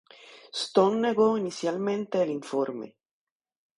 Stone 0.51 0.99
negó 0.99 1.37
inicialmente 1.37 2.23
el 2.23 2.31
informe. 2.31 2.95